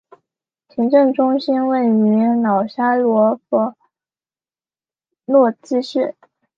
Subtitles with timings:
[0.69, 3.75] 行政中心位于瑙沙罗费
[5.25, 6.15] 洛兹市。